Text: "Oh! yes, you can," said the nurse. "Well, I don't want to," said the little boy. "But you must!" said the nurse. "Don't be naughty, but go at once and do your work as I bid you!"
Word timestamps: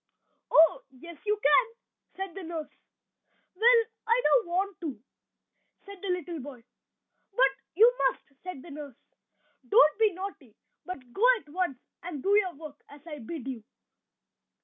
"Oh! 0.49 0.81
yes, 0.89 1.19
you 1.27 1.39
can," 1.43 1.67
said 2.15 2.33
the 2.33 2.41
nurse. 2.41 2.71
"Well, 3.53 3.83
I 4.07 4.19
don't 4.23 4.47
want 4.47 4.81
to," 4.81 4.99
said 5.85 6.01
the 6.01 6.07
little 6.09 6.39
boy. 6.39 6.63
"But 7.33 7.51
you 7.75 7.95
must!" 8.09 8.41
said 8.41 8.63
the 8.63 8.71
nurse. 8.71 8.97
"Don't 9.69 9.99
be 9.99 10.11
naughty, 10.13 10.55
but 10.87 11.13
go 11.13 11.23
at 11.39 11.49
once 11.49 11.77
and 12.01 12.23
do 12.23 12.35
your 12.35 12.55
work 12.55 12.83
as 12.89 13.05
I 13.05 13.19
bid 13.19 13.47
you!" 13.47 13.63